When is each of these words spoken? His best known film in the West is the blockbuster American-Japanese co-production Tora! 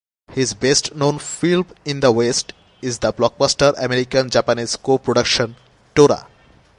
His 0.31 0.55
best 0.55 0.95
known 0.95 1.19
film 1.19 1.67
in 1.85 1.99
the 1.99 2.11
West 2.11 2.53
is 2.81 2.97
the 2.97 3.13
blockbuster 3.13 3.75
American-Japanese 3.79 4.75
co-production 4.77 5.55
Tora! 5.93 6.25